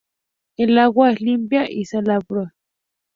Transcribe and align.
El 0.57 0.79
agua 0.79 1.11
es 1.11 1.21
limpia 1.21 1.69
y 1.69 1.85
salobre. 1.85 2.47